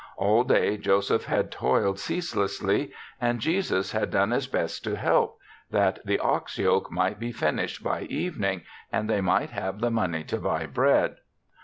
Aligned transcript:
All 0.17 0.43
day 0.43 0.77
Joseph 0.77 1.25
had 1.25 1.51
toiled 1.51 1.99
ceaselessly 1.99 2.91
and 3.21 3.39
Jesus 3.39 3.91
had 3.91 4.09
done 4.09 4.31
his 4.31 4.47
best 4.47 4.83
to 4.85 4.95
help, 4.97 5.37
that 5.69 5.99
the 6.03 6.17
ox 6.17 6.57
yoke 6.57 6.91
might 6.91 7.19
be 7.19 7.31
finished 7.31 7.83
by 7.83 8.05
evening 8.05 8.63
and 8.91 9.07
they 9.07 9.21
might 9.21 9.51
have 9.51 9.79
the 9.79 9.91
money 9.91 10.23
to 10.23 10.39
buy 10.39 10.65
bread. 10.65 11.17